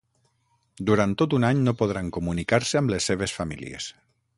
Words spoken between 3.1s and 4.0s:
seves famílies